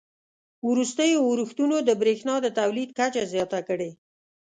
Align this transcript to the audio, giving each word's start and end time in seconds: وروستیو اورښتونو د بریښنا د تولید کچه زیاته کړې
وروستیو 0.69 1.19
اورښتونو 1.27 1.75
د 1.87 1.89
بریښنا 2.01 2.35
د 2.41 2.47
تولید 2.59 2.89
کچه 2.99 3.23
زیاته 3.33 3.59
کړې 3.67 3.89